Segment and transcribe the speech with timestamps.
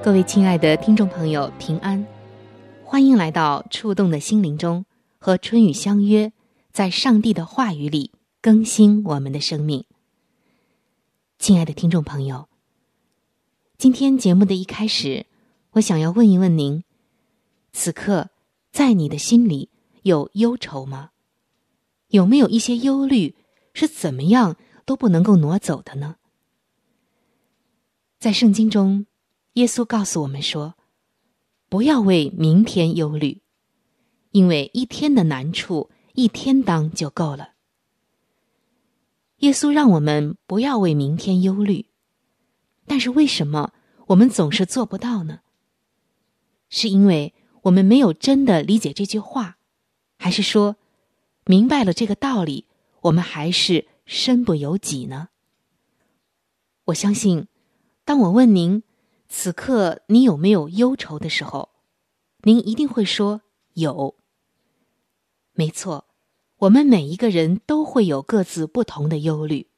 [0.00, 2.06] 各位亲爱的听众朋友，平安，
[2.84, 4.86] 欢迎来到《触动的心灵》中
[5.18, 6.32] 和春雨相约。
[6.70, 9.84] 在上帝的话语里更新我们的生命。
[11.38, 12.48] 亲爱的听众朋友，
[13.76, 15.26] 今天节目的一开始，
[15.72, 16.84] 我想要问一问您：
[17.72, 18.30] 此刻
[18.70, 19.68] 在你的心里
[20.02, 21.10] 有忧愁吗？
[22.08, 23.34] 有没有一些忧虑
[23.74, 26.16] 是怎么样都不能够挪走的呢？
[28.20, 29.06] 在圣经中，
[29.58, 30.74] 耶稣告诉我们说
[31.68, 33.42] ：“不要为明天忧虑，
[34.30, 37.52] 因为一天的难处。”一天当就够了。
[39.36, 41.86] 耶稣让我们不要为明天忧虑，
[42.88, 43.72] 但是为什么
[44.08, 45.42] 我们总是做不到呢？
[46.68, 49.58] 是因为我们没有真的理解这句话，
[50.18, 50.74] 还是说
[51.44, 52.66] 明白了这个道理，
[53.02, 55.28] 我们还是身不由己呢？
[56.86, 57.46] 我相信，
[58.04, 58.82] 当我问您
[59.28, 61.68] 此刻你有没有忧愁的时候，
[62.42, 63.42] 您一定会说
[63.74, 64.14] 有。
[65.52, 66.06] 没错。
[66.58, 69.68] 我们每一个人都会有各自不同的忧虑，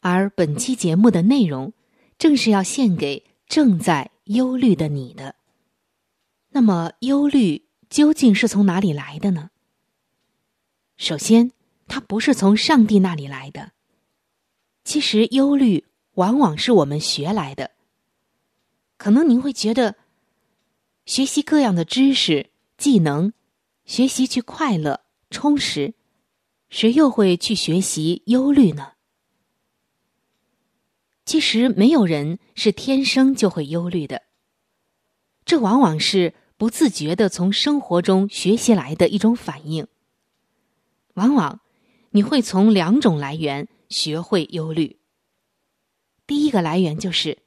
[0.00, 1.72] 而本期节目的内容
[2.18, 5.36] 正是要献给正在忧虑的你的。
[6.48, 9.50] 那么，忧虑究竟是从哪里来的呢？
[10.96, 11.52] 首先，
[11.86, 13.70] 它不是从上帝那里来的。
[14.82, 17.70] 其实，忧虑往往是我们学来的。
[19.00, 19.96] 可能您会觉得，
[21.06, 23.32] 学习各样的知识、技能，
[23.86, 25.00] 学习去快乐。
[25.30, 25.94] 充实，
[26.68, 28.92] 谁又会去学习忧虑呢？
[31.24, 34.24] 其实没有人是天生就会忧虑的，
[35.46, 39.86] 这往往是不自觉的从生活中学习来的一种反应。
[41.14, 41.62] 往往
[42.10, 44.98] 你会从两种来源学会忧虑。
[46.26, 47.38] 第一个来源就是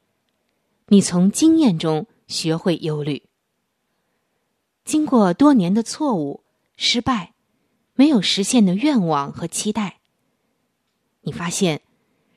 [0.88, 3.22] 你从经验中学会忧虑，
[4.84, 6.44] 经过多年的错误、
[6.76, 7.34] 失败。
[7.96, 10.00] 没有实现的愿望和期待，
[11.20, 11.82] 你发现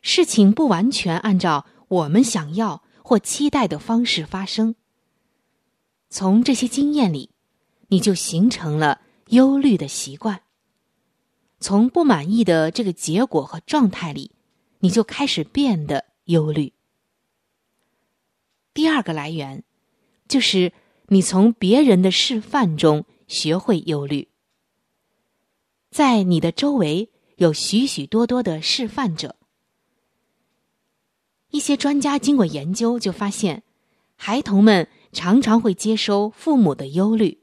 [0.03, 4.75] 事情不完全按照我们想要或期待的方式发生。
[6.11, 7.31] 从这些经验里，
[7.87, 10.43] 你就形成了忧虑的习惯。
[11.59, 14.35] 从不满意的这个结果和状态里，
[14.81, 16.71] 你就开始变得忧虑。
[18.77, 19.63] 第二个来源，
[20.27, 20.71] 就是
[21.07, 24.27] 你从别人的示范中学会忧虑。
[25.89, 29.35] 在你的周围有许许多多的示范者。
[31.49, 33.63] 一些专家经过研究就发现，
[34.15, 37.41] 孩童们常常会接收父母的忧虑，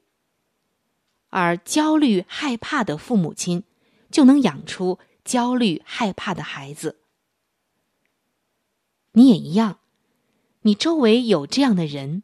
[1.31, 3.65] 而焦虑害怕的父母亲
[4.09, 7.01] 就能养出焦虑害怕的孩子。
[9.11, 9.81] 你也一样，
[10.67, 12.23] 你周围有这样的人，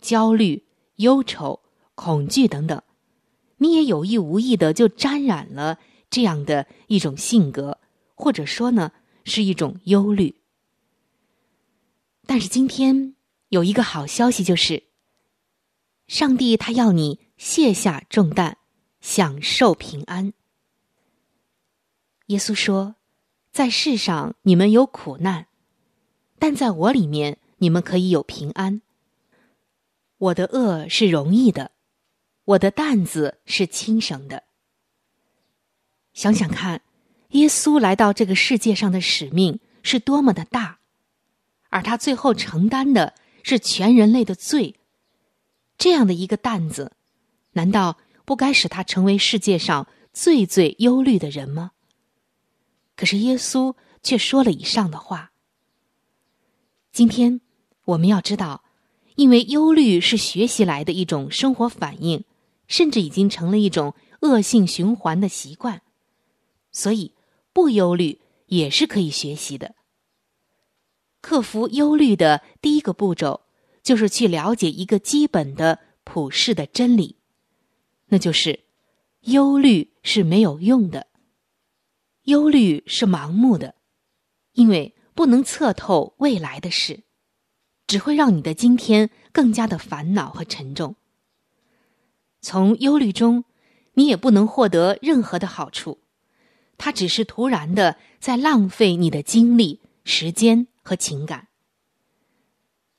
[0.00, 0.66] 焦虑、
[0.96, 1.60] 忧愁、
[1.94, 2.82] 恐惧等等。
[3.58, 5.78] 你也有意无意的就沾染了
[6.10, 7.78] 这样的一种性格，
[8.16, 8.90] 或者说呢，
[9.24, 10.34] 是一种忧虑。
[12.26, 13.14] 但是今天
[13.50, 14.82] 有一个好消息，就是
[16.08, 18.56] 上帝他要你卸下重担，
[19.00, 20.32] 享受平安。
[22.26, 22.96] 耶稣说
[23.52, 25.46] ：“在世上你们有苦难，
[26.40, 28.82] 但在我里面你们可以有平安。
[30.18, 31.72] 我的恶是容易的。”
[32.46, 34.44] 我的担子是轻省的。
[36.12, 36.82] 想想看，
[37.30, 40.78] 耶稣来到这个世界上的使命是多么的大，
[41.70, 44.76] 而他最后承担的是全人类的罪。
[45.76, 46.92] 这样的一个担子，
[47.54, 51.72] 难道不该使他成为世界上最最忧虑的人吗？
[52.94, 53.74] 可是耶稣
[54.04, 55.32] 却说了以上的话。
[56.92, 57.40] 今天
[57.86, 58.64] 我们要知道，
[59.14, 62.24] 因为忧虑是学习来的一种生活反应，
[62.66, 65.82] 甚至已经成了一种恶性循环的习惯，
[66.72, 67.14] 所以
[67.52, 69.76] 不忧虑也是可以学习的。
[71.20, 73.42] 克服忧虑的第一个步骤，
[73.82, 77.16] 就是去了解一个基本的普世的真理，
[78.06, 78.64] 那就是
[79.22, 81.06] 忧虑是没有用的，
[82.24, 83.76] 忧虑是盲目的，
[84.52, 87.05] 因为不能测透未来的事。
[87.86, 90.96] 只会让你的今天更加的烦恼和沉重。
[92.40, 93.44] 从忧虑中，
[93.94, 95.98] 你也不能获得任何的好处，
[96.78, 101.48] 它只是突然的在浪费你的精力、时间和情感。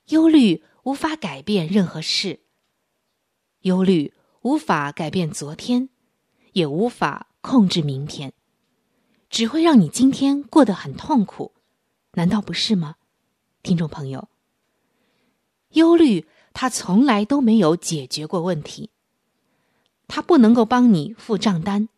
[0.08, 2.40] 忧虑无法改变任何事，
[3.60, 5.90] 忧虑无法改变昨天，
[6.52, 8.32] 也无法控制明天，
[9.28, 11.52] 只会让你今天过得很痛苦，
[12.12, 12.96] 难道不是吗，
[13.62, 14.28] 听众朋友？
[15.70, 18.90] 忧虑，它从来都没有解决过问题。
[20.06, 21.88] 它不能够帮你付账单，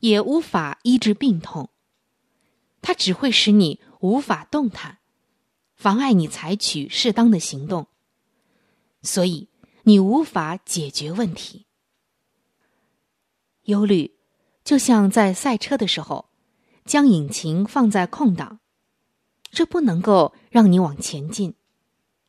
[0.00, 1.70] 也无法医治病痛。
[2.82, 4.98] 它只会使你无法动弹，
[5.74, 7.86] 妨碍你采取适当的行动。
[9.02, 9.48] 所以，
[9.84, 11.66] 你无法解决问题。
[13.64, 14.16] 忧虑，
[14.64, 16.30] 就像在赛车的时候，
[16.84, 18.60] 将引擎放在空档，
[19.50, 21.54] 这不能够让你往前进。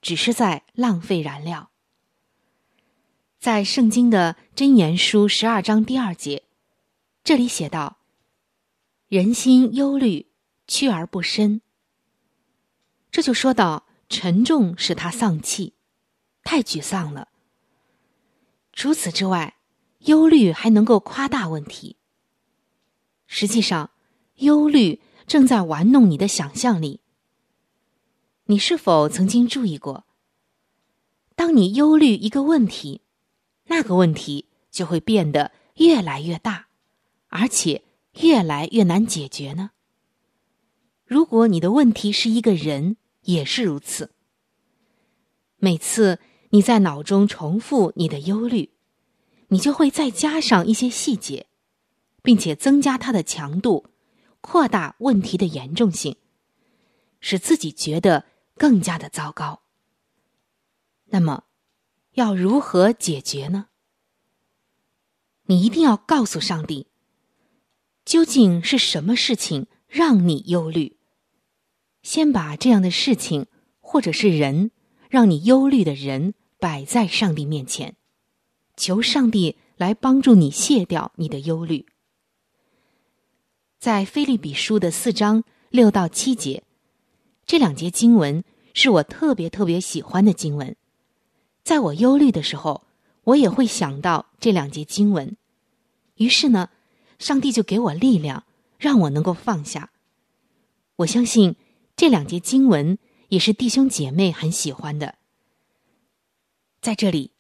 [0.01, 1.69] 只是在浪费燃料。
[3.39, 6.43] 在圣经的箴言书十二章第二节，
[7.23, 7.97] 这里写道
[9.07, 10.27] ：“人心忧虑，
[10.67, 11.61] 屈而不伸。”
[13.11, 15.73] 这就说到沉重使他丧气，
[16.43, 17.29] 太沮丧了。
[18.73, 19.55] 除此之外，
[19.99, 21.97] 忧虑还能够夸大问题。
[23.25, 23.91] 实际上，
[24.35, 27.01] 忧虑正在玩弄你的想象力。
[28.49, 30.07] 你是否曾经注意过？
[31.35, 33.01] 当你忧虑一个问题，
[33.65, 36.65] 那个问题就会变得越来越大，
[37.27, 37.83] 而且
[38.21, 39.69] 越来越难解决呢？
[41.05, 44.13] 如果你的问题是一个人，也是如此。
[45.57, 46.17] 每次
[46.49, 48.71] 你在脑中重复你的忧虑，
[49.49, 51.45] 你就会再加上一些细节，
[52.23, 53.85] 并且增加它的强度，
[54.41, 56.15] 扩大问题的严重性，
[57.19, 58.25] 使自己觉得。
[58.59, 59.63] 更加的糟糕。
[61.05, 61.45] 那么，
[62.11, 63.69] 要如何解决呢？
[65.45, 66.87] 你一定要告诉上帝，
[68.05, 70.97] 究竟是什么事情让你忧虑？
[72.03, 73.47] 先把这样的事情
[73.79, 74.71] 或者是人
[75.09, 77.95] 让你忧虑的人摆在上帝面前，
[78.77, 81.87] 求上帝来帮助你卸掉你的忧虑。
[83.79, 86.63] 在菲利比书的四章六到七节。
[87.49, 88.43] 这两节经文
[88.75, 90.75] 是我特别特别喜欢的经文，
[91.63, 92.85] 在我忧虑的时候，
[93.23, 95.35] 我也会想到这两节经文。
[96.17, 96.69] 于是呢，
[97.17, 98.43] 上帝就给我力量，
[98.77, 99.89] 让我能够放下。
[100.97, 101.55] 我相信
[101.95, 102.99] 这两节经文
[103.29, 105.15] 也是弟兄姐妹很喜欢的。
[106.81, 107.31] 在这里，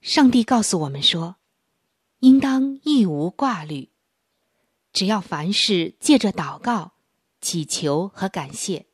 [0.00, 1.36] 上帝告诉我们说，
[2.18, 3.90] 应当一无挂虑，
[4.92, 6.94] 只要凡事借着祷告、
[7.40, 8.86] 祈求和感谢。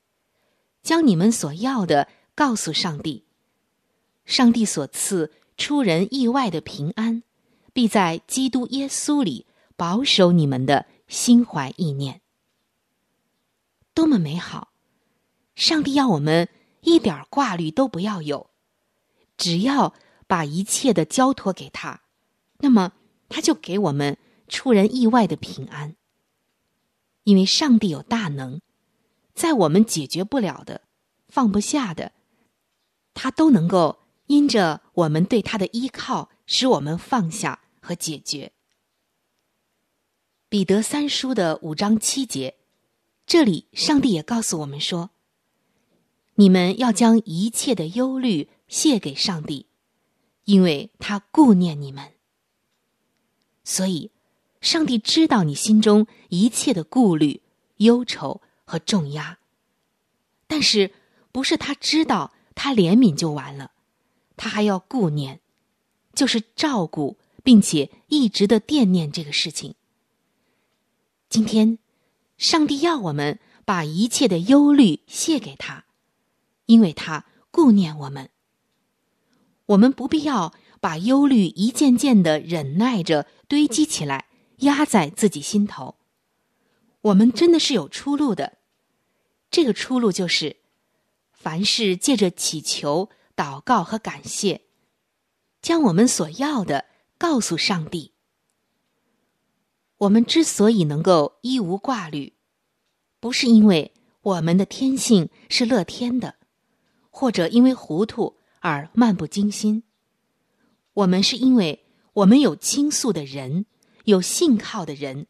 [0.82, 3.24] 将你们所要的告诉上帝，
[4.24, 7.22] 上帝所赐出人意外的平安，
[7.72, 9.46] 必在基督耶稣里
[9.76, 12.22] 保守你们的心怀意念。
[13.92, 14.72] 多么美好！
[15.54, 16.48] 上帝要我们
[16.80, 18.50] 一点挂虑都不要有，
[19.36, 19.92] 只要
[20.26, 22.02] 把一切的交托给他，
[22.58, 22.92] 那么
[23.28, 24.16] 他就给我们
[24.48, 25.96] 出人意外的平安。
[27.24, 28.62] 因为上帝有大能。
[29.40, 30.82] 在我们解决不了的、
[31.30, 32.12] 放不下的，
[33.14, 38.52] 他都能够因着我们对他的依靠，使我们放下和解决。
[40.50, 42.56] 彼得三书的五章七节，
[43.24, 45.08] 这里上帝也告诉我们说
[46.36, 49.68] ：“你们要将一切的忧虑卸给上帝，
[50.44, 52.12] 因为他顾念你们。”
[53.64, 54.10] 所以，
[54.60, 57.40] 上帝知道你心中一切的顾虑、
[57.76, 58.42] 忧愁。
[58.70, 59.38] 和重压，
[60.46, 60.92] 但是
[61.32, 63.72] 不是他知道他怜悯就完了，
[64.36, 65.40] 他还要顾念，
[66.14, 69.74] 就是照顾，并且一直的惦念这个事情。
[71.28, 71.78] 今天，
[72.38, 75.86] 上帝要我们把一切的忧虑卸给他，
[76.66, 78.30] 因为他顾念我们。
[79.66, 85.96] 我们不必要把忧虑一件件的忍耐着堆积起来，压在自己心头。
[87.00, 88.59] 我们真的是有出路的。
[89.50, 90.56] 这个出路就是，
[91.32, 94.62] 凡事借着祈求、祷告和感谢，
[95.60, 96.86] 将我们所要的
[97.18, 98.12] 告诉上帝。
[99.98, 102.34] 我们之所以能够一无挂虑，
[103.18, 103.92] 不是因为
[104.22, 106.36] 我们的天性是乐天的，
[107.10, 109.82] 或者因为糊涂而漫不经心。
[110.94, 113.66] 我们是因为我们有倾诉的人，
[114.04, 115.26] 有信靠的人，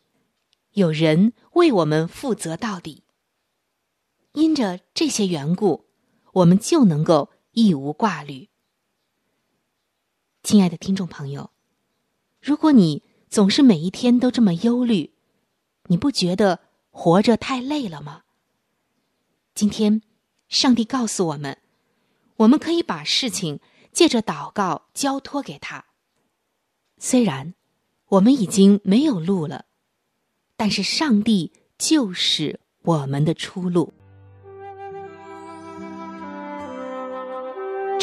[0.73, 3.03] 有人为我们负责到底。
[4.33, 5.91] 因着这些缘故。
[6.33, 8.51] 我们就能够一无挂虑。
[10.45, 11.51] 亲爱的听众朋友，
[12.41, 15.13] 如果你总是每一天都这么忧虑，
[15.87, 16.61] 你不觉得
[16.91, 18.23] 活着太累了吗？
[19.55, 20.03] 今天，
[20.49, 21.59] 上帝告诉我们，
[22.37, 23.59] 我们可以把事情
[23.91, 25.87] 借着祷告交托给他。
[26.99, 27.55] 虽然
[28.07, 29.67] 我们已经没有路了，
[30.57, 33.93] 但是上帝就是我们的出路。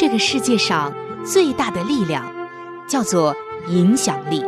[0.08, 0.90] 这个世界上
[1.22, 2.24] 最大的力量
[2.88, 3.36] 叫做
[3.68, 4.42] 影响力。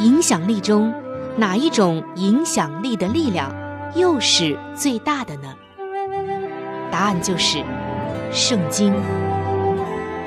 [0.00, 0.92] 影响力中，
[1.36, 3.54] 哪一种影响力的力量
[3.94, 5.54] 又是最大的呢？
[6.90, 7.62] 答案就是
[8.32, 8.92] 圣经。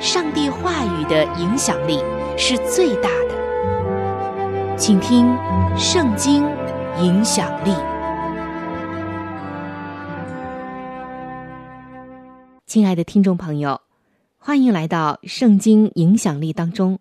[0.00, 2.02] 上帝话语的影响力
[2.38, 4.78] 是最大的。
[4.78, 5.26] 请听
[5.76, 6.42] 《圣经》
[7.02, 7.74] 影响力。
[12.66, 13.78] 亲爱的听众朋友，
[14.42, 16.98] 欢迎来到《圣经影响力》当中，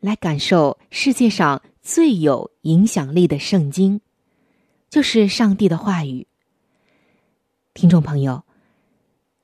[0.00, 4.00] 来感受世界上最有影响力的圣经，
[4.88, 6.26] 就是上帝的话语。
[7.74, 8.44] 听众朋友，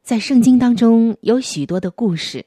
[0.03, 2.47] 在圣经当中有许多的故事，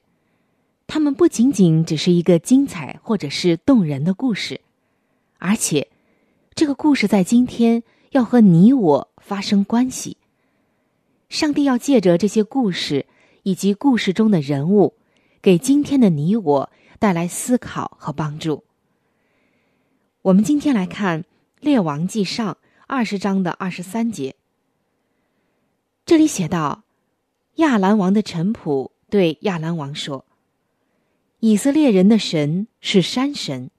[0.88, 4.60] 他们不仅仅只是一个精彩或者是动人的故事，
[5.38, 5.88] 而且
[6.56, 10.18] 这个故事在今天要和你我发生关系。
[11.30, 13.06] 上帝要借着这些故事
[13.44, 14.96] 以及故事中的人物，
[15.42, 16.70] 给今天的你我
[17.00, 18.64] 带来思考和帮助。
[20.24, 21.22] 我们今天来看
[21.60, 22.54] 《列王记上》
[22.88, 24.36] 二十章的二十三节，
[26.06, 26.84] 这里写道
[27.56, 30.26] ：“亚兰王的臣仆对亚兰王说，
[31.40, 33.70] 以色列人的神是山神，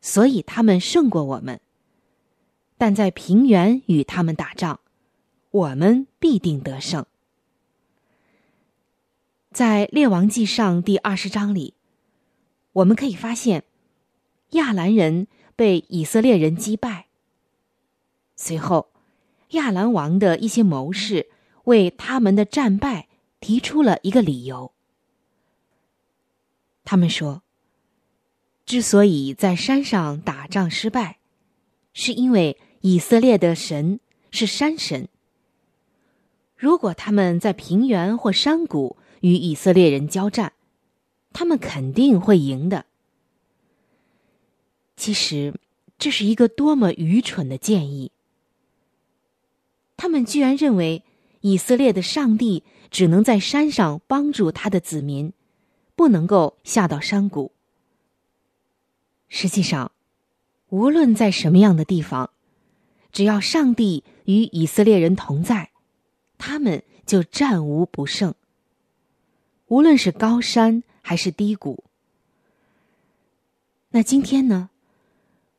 [0.00, 1.60] 所以他们胜过我们，
[2.76, 4.80] 但在平原与他们打仗。”
[5.52, 7.04] 我们必定得胜。
[9.52, 11.74] 在《列王记上》第二十章里，
[12.72, 13.64] 我们可以发现，
[14.52, 17.08] 亚兰人被以色列人击败。
[18.34, 18.88] 随后，
[19.50, 21.28] 亚兰王的一些谋士
[21.64, 23.08] 为他们的战败
[23.40, 24.72] 提出了一个理由。
[26.82, 27.42] 他们说，
[28.64, 31.18] 之所以在山上打仗失败，
[31.92, 35.08] 是因为以色列的神是山神。
[36.56, 40.52] 如果他们在平原或山谷与以色列人交战，
[41.32, 42.86] 他们肯定会赢的。
[44.96, 45.54] 其实，
[45.98, 48.12] 这是一个多么愚蠢的建议！
[49.96, 51.02] 他们居然认为
[51.40, 55.32] 以色列的上帝只能在山上帮助他的子民，
[55.96, 57.52] 不能够下到山谷。
[59.28, 59.92] 实际上，
[60.68, 62.30] 无论在什么样的地方，
[63.12, 65.70] 只要上帝与以色列人同在。
[66.38, 68.34] 他们就战无不胜。
[69.72, 71.82] 无论是高山还是低谷，
[73.88, 74.68] 那今天呢？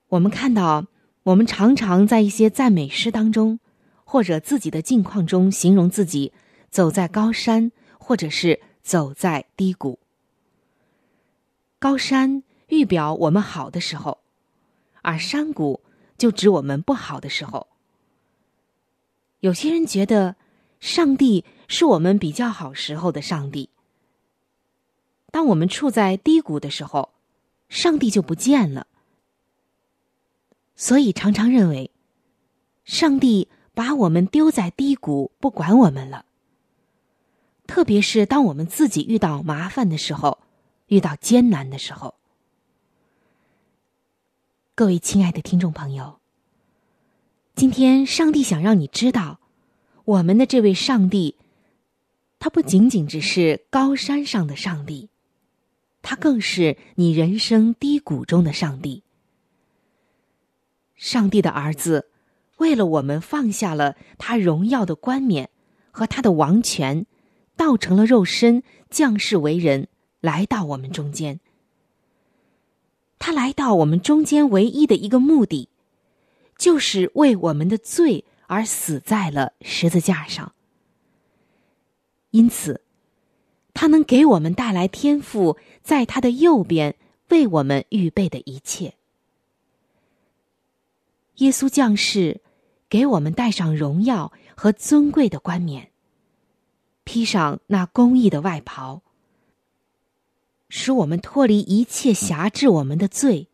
[0.09, 0.85] 我们看到，
[1.23, 3.59] 我们常常在一些赞美诗当中，
[4.03, 6.31] 或者自己的境况中，形容自己
[6.69, 9.97] 走在高山，或者是走在低谷。
[11.79, 14.19] 高山预表我们好的时候，
[15.01, 15.81] 而山谷
[16.19, 17.65] 就指我们不好的时候。
[19.39, 20.35] 有些人觉得。
[20.79, 23.69] 上帝是我们比较好时候的上帝。
[25.33, 27.09] 当我们处在低谷的时候，
[27.67, 28.85] 上帝就不见了。
[30.75, 31.89] 所以常常认为，
[32.85, 36.25] 上帝把我们丢在低谷，不管我们了。
[37.65, 40.37] 特别是当我们自己遇到麻烦的时候，
[40.85, 42.13] 遇到艰难的时候。
[44.75, 46.19] 各位亲爱的听众朋友，
[47.55, 49.39] 今天上帝想让你知道。
[50.05, 51.37] 我们的这位上帝，
[52.37, 55.09] 他不仅仅只是高山上的上帝，
[56.03, 59.01] 他更是你人生低谷中的上帝。
[60.95, 62.11] 上帝的儿子，
[62.57, 65.49] 为了我们放下了他荣耀的冠冕
[65.89, 67.07] 和他的王权，
[67.57, 69.87] 道成了肉身，降世为人，
[70.21, 71.39] 来到我们中间。
[73.17, 75.69] 他来到我们中间唯一的一个目的，
[76.59, 78.25] 就是为我们的罪。
[78.45, 80.53] 而死在了十字架上。
[82.29, 82.82] 因此，
[83.73, 86.95] 他能给我们带来天赋在他的右边
[87.29, 88.93] 为我们预备的一切。
[91.37, 92.41] 耶稣降世，
[92.87, 95.89] 给我们戴上荣耀和尊贵的冠冕，
[97.03, 99.01] 披上那公义的外袍，
[100.69, 103.47] 使我们脱离一切辖制我们的罪，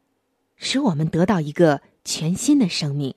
[0.58, 3.16] 使我们得到一个全新的生命，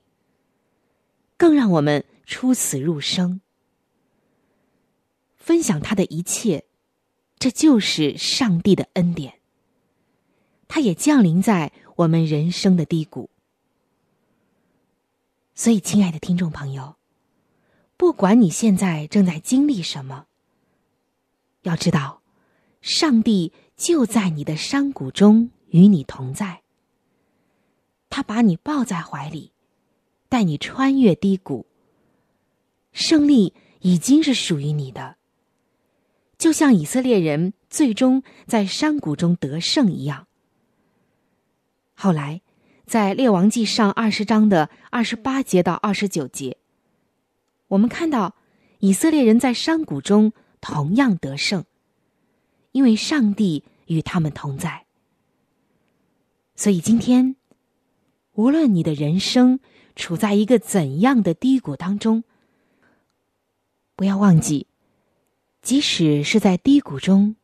[1.35, 3.41] 更让我们出死入生。
[5.35, 6.63] 分享他的一切，
[7.43, 9.33] 这就是上帝的恩典。
[10.69, 13.29] 他也降临在我们人生的低谷。
[15.53, 16.95] 所以，亲爱的听众朋友，
[17.97, 20.27] 不管你现在正在经历什么，
[21.63, 22.21] 要知道，
[22.79, 26.61] 上帝就在你的山谷中与你同在。
[28.09, 29.51] 他把你抱在怀里，
[30.29, 31.65] 带你穿越低谷。
[32.93, 35.17] 胜利已经是属于你的，
[36.37, 40.27] 就像以色列人最终在山谷中得胜一样。
[41.93, 42.41] 后来。
[42.85, 46.57] 在《列王记上》二十章的二十八节到二十九节，
[47.69, 48.35] 我们看到
[48.79, 51.63] 以色列人在山谷中同样得胜，
[52.73, 54.85] 因为上帝与他们同在。
[56.55, 57.37] 所以今天，
[58.33, 59.61] 无论你的人生
[59.95, 62.25] 处在一个怎样的低谷当中，
[63.95, 64.67] 不要忘记，
[65.63, 67.37] 即使是在低谷中，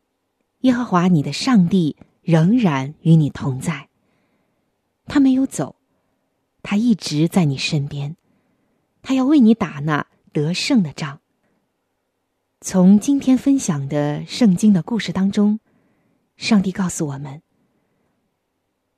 [0.59, 3.87] 耶和华你的上帝仍然与你同在。
[5.05, 5.77] 他没有走，
[6.61, 8.17] 他一直在你身边，
[9.01, 11.21] 他要为你打那得胜的仗。
[12.59, 15.61] 从今天分享的圣经的故事当中，
[16.35, 17.41] 上帝告诉我们，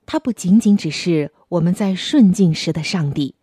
[0.04, 3.36] 他不仅仅只是我们在顺境时的上帝，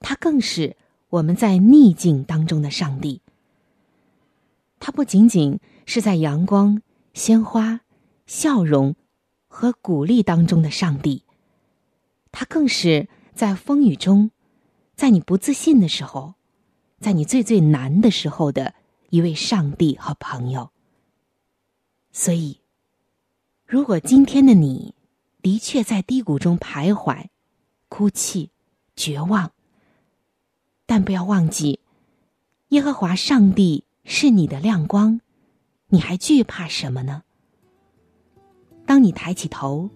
[0.00, 0.76] 他更是
[1.08, 3.21] 我们在逆境当中的上帝。
[4.84, 6.82] 他不仅仅是在阳光、
[7.14, 7.82] 鲜花、
[8.26, 8.96] 笑容
[9.46, 11.22] 和鼓励当中的上帝。
[12.32, 14.32] 他更是在风雨中，
[14.96, 16.34] 在你不自信的时候，
[16.98, 18.74] 在你最最难的时候的
[19.10, 20.70] 一位上帝和朋友。
[22.10, 22.58] 所以，
[23.64, 24.96] 如果今天的你
[25.42, 27.28] 的确在低谷中徘徊、
[27.88, 28.50] 哭泣、
[28.96, 29.52] 绝望，
[30.86, 31.78] 但不要忘记，
[32.70, 35.20] 耶和华上帝是你的亮光，
[35.88, 37.22] 你还惧怕什么呢？
[38.86, 39.88] 当你抬起头，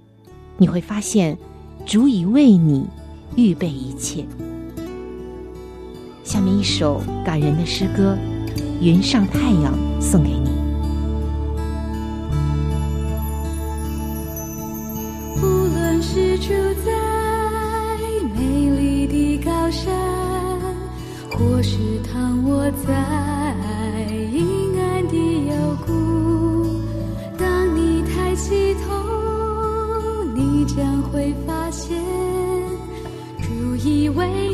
[0.59, 1.39] 你会发现。
[1.85, 2.85] 足以为你
[3.37, 4.27] 预备一切。
[6.25, 8.19] 下面一首感人的诗歌
[8.81, 10.51] 《云上太阳》送给你。
[15.37, 16.49] 无论是住
[16.85, 16.91] 在
[18.35, 19.95] 美丽的高山，
[21.31, 23.55] 或是躺卧在
[25.85, 26.81] 故，
[27.37, 31.55] 当你抬起头，你将会发。
[31.71, 32.01] 现，
[33.43, 34.46] 注意为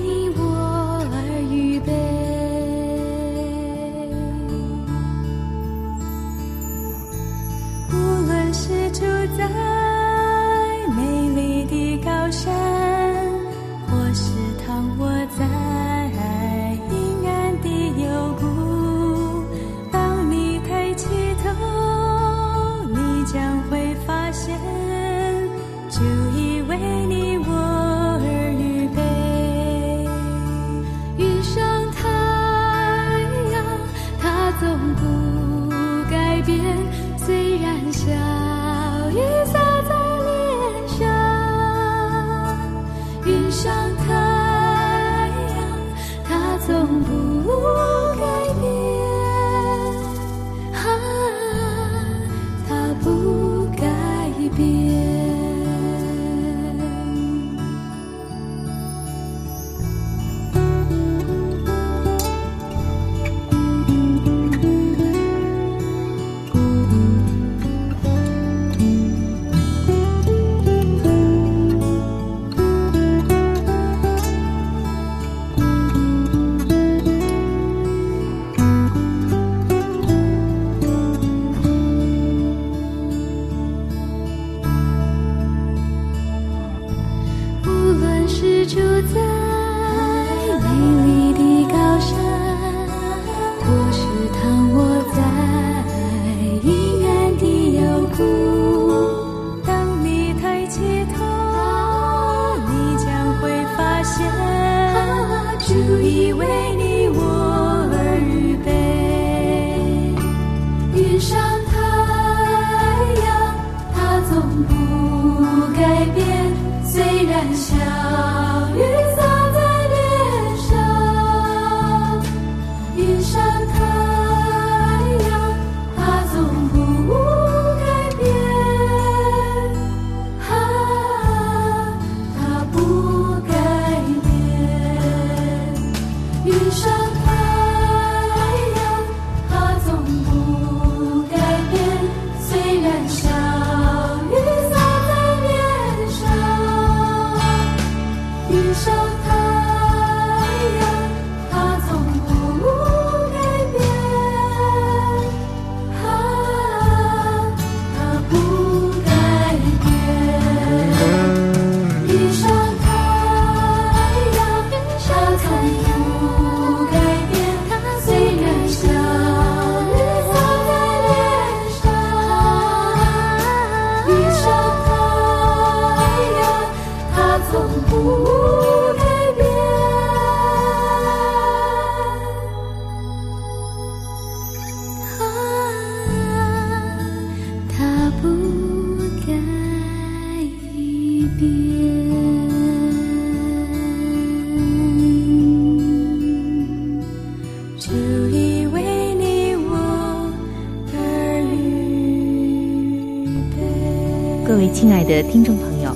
[205.31, 205.95] 听众朋友，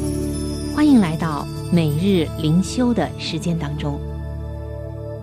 [0.74, 4.00] 欢迎来到每日灵修的时间当中。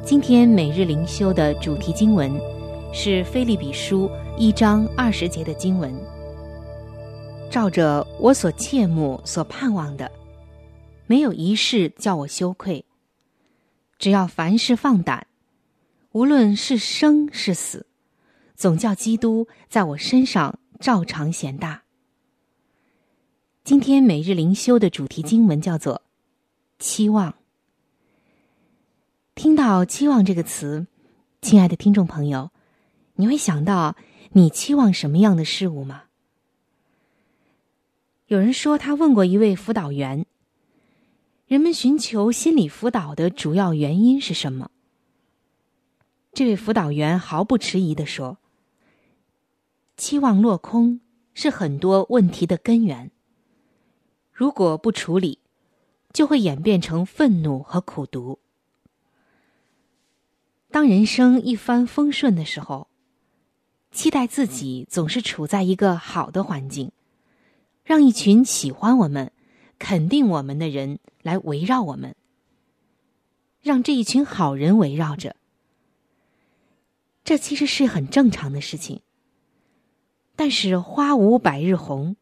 [0.06, 2.32] 今天每日灵修的主题经文
[2.94, 5.94] 是《菲利比书》一章二十节的经文。
[7.50, 10.12] 照着我所切慕、所盼望的，
[11.08, 12.84] 没有一事叫我羞愧。
[13.98, 15.28] 只要凡事放胆，
[16.12, 17.86] 无论是生是死，
[18.56, 21.83] 总叫基督在我身上照常显大。
[23.64, 26.02] 今天每日灵修的主题经文叫做
[26.80, 27.36] “期望”。
[29.36, 30.86] 听到“期望”这个词，
[31.42, 32.52] 亲爱的听众朋友，
[33.16, 33.96] 你会想到
[34.34, 36.04] 你期望什么样的事物吗？
[38.28, 40.26] 有人说，他问过一位辅导员
[41.48, 44.72] ：“人们寻求心理辅导的主要原因是什么？”
[46.36, 48.40] 这位辅导员毫不迟疑的说
[49.96, 51.00] ：“期望落空
[51.34, 53.10] 是很多问题的根源。”
[54.34, 55.38] 如果不处理，
[56.12, 58.40] 就会演变成愤怒和苦读。
[60.72, 62.88] 当人生一帆风顺的时候，
[63.92, 66.92] 期待自己总是处在一个好的环境，
[67.84, 69.32] 让一群喜欢我们、
[69.78, 72.16] 肯定我们的人来围绕我们，
[73.62, 75.36] 让这一群好人围绕着。
[77.24, 79.02] 这其实是很正常的事情。
[80.36, 82.16] 但是花无百日红。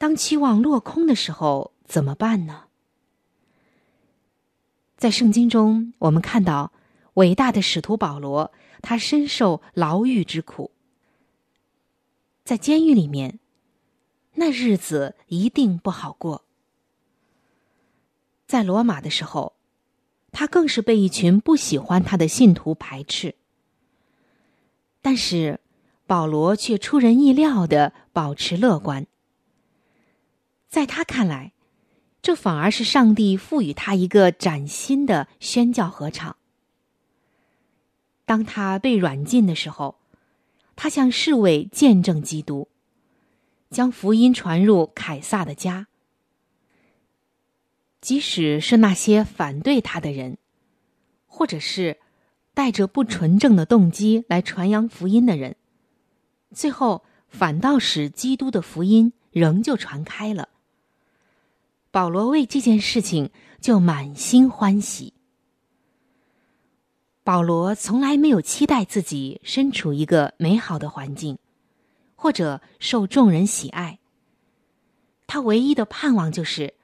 [0.00, 2.68] 当期望落空的时候，怎么办呢？
[4.96, 6.72] 在圣经中，我们看到
[7.14, 10.70] 伟大的使徒保罗，他深受牢狱之苦，
[12.44, 13.40] 在监狱里面，
[14.36, 16.46] 那日子一定不好过。
[18.46, 19.52] 在罗马的时候，
[20.32, 23.34] 他更是被一群不喜欢他的信徒排斥。
[25.02, 25.60] 但是，
[26.06, 29.06] 保罗却出人意料的保持乐观。
[30.70, 31.52] 在他看来，
[32.22, 36.36] 这反而是上帝赋予他一个崭新的宣教合场。
[38.24, 39.96] 当他被软禁的时候，
[40.76, 42.68] 他向侍卫见证基督，
[43.68, 45.88] 将福音传入凯撒的家。
[48.00, 50.38] 即使是那些反对他的人，
[51.26, 51.98] 或者是
[52.54, 55.56] 带着不纯正的动机来传扬福音的人，
[56.54, 60.49] 最后反倒使基督的福音仍旧传开了。
[61.90, 65.12] 保罗为这件事情就满心欢喜。
[67.24, 71.38] 保罗从来没有期待自己身处一个美好的环境，
[72.14, 73.98] 或者受众人喜爱。
[75.26, 76.74] 他唯一的盼望就是，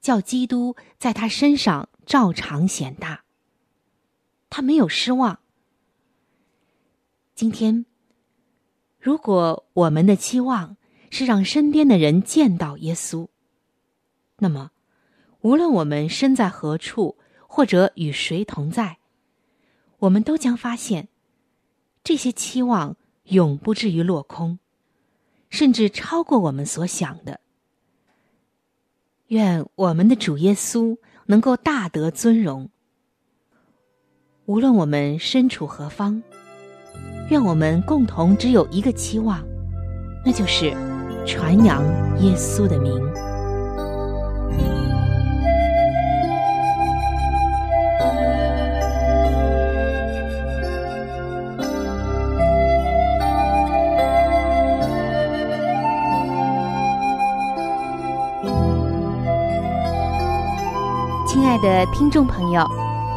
[0.00, 3.24] 叫基督在他身上照常显大。
[4.50, 5.40] 他没有失望。
[7.34, 7.86] 今天，
[8.98, 10.76] 如果我们的期望
[11.10, 13.28] 是让身边的人见到耶稣。
[14.38, 14.70] 那么，
[15.40, 18.98] 无论我们身在何处，或者与谁同在，
[19.98, 21.08] 我们都将发现，
[22.04, 24.58] 这些期望永不至于落空，
[25.50, 27.40] 甚至超过我们所想的。
[29.28, 30.96] 愿我们的主耶稣
[31.26, 32.70] 能够大得尊荣。
[34.46, 36.22] 无论我们身处何方，
[37.28, 39.44] 愿我们共同只有一个期望，
[40.24, 40.70] 那就是
[41.26, 41.82] 传扬
[42.22, 43.27] 耶稣的名。
[61.48, 62.62] 亲爱的听众朋友，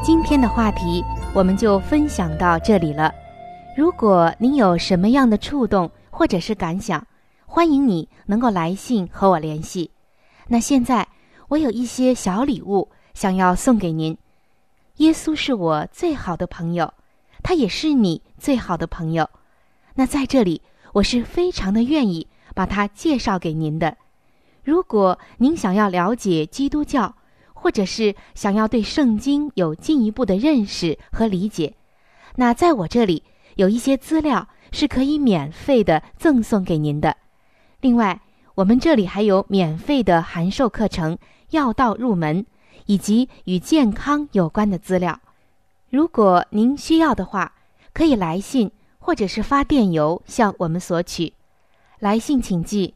[0.02, 1.04] 今天的话题
[1.36, 3.14] 我们就分享到这里了。
[3.76, 7.06] 如果您有什么样的触动或者是感想，
[7.46, 9.92] 欢迎你能够来信和我联系。
[10.48, 11.06] 那现在
[11.50, 14.18] 我有一些小礼物想要送给您。
[14.96, 16.94] 耶稣是我最好的朋友，
[17.44, 19.30] 他也是你最好的朋友。
[19.96, 20.62] 那在这里，
[20.94, 23.98] 我是非常的愿意把他介绍给您的。
[24.64, 27.14] 如果您想要了解基督教，
[27.62, 31.76] 或者是想要对圣经有进一步的认识和理解，
[32.36, 33.22] 那在我这里
[33.56, 37.16] 有一些资料是可以免费的赠送给您的。
[37.80, 38.20] 另外，
[38.56, 41.16] 我们这里还有免费的函授课程
[41.52, 42.44] 《药道入门》，
[42.88, 45.20] 以及与健康有关的资料。
[45.92, 47.54] 如果您需要的话，
[47.94, 51.34] 可以来信或者是发电邮向我们索取。
[52.00, 52.96] 来信请寄。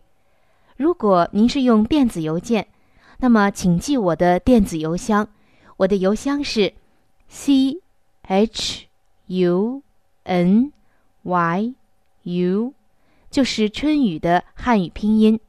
[0.81, 2.65] 如果您是用电子邮件，
[3.19, 5.29] 那么请记我的电子邮箱，
[5.77, 6.73] 我的邮箱是
[7.27, 7.79] c
[8.23, 8.87] h
[9.27, 9.83] u
[10.23, 10.73] n
[11.21, 11.75] y
[12.23, 12.73] u，
[13.29, 15.39] 就是春雨的汉语拼音。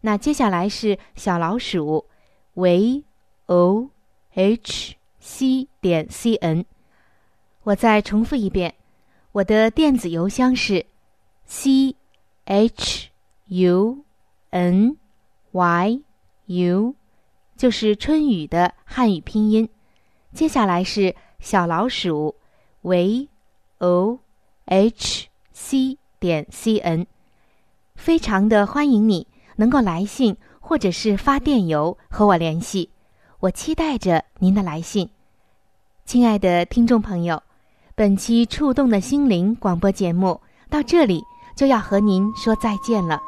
[0.00, 2.06] 那接下来是小老鼠
[2.54, 3.04] v
[3.44, 3.90] o
[4.32, 6.64] h c 点 c n。
[7.64, 8.74] 我再重复一遍，
[9.32, 10.86] 我的电子邮箱是
[11.44, 11.94] c
[12.46, 13.10] h
[13.48, 13.98] u
[14.50, 14.96] n
[15.52, 16.00] y
[16.46, 16.94] u，
[17.56, 19.68] 就是春雨的汉语拼音。
[20.32, 22.34] 接下来是小老鼠
[22.82, 23.28] v
[23.78, 24.18] o
[24.66, 27.06] h c 点 c n，
[27.96, 32.90] 非常的欢迎你能够来信或者是发电邮和我联系，
[33.40, 35.08] 我期待着您的来信。
[36.04, 37.42] 亲爱的听众朋友，
[37.94, 41.22] 本期触动的心灵广播节目到这里
[41.56, 43.27] 就要和您说再见了。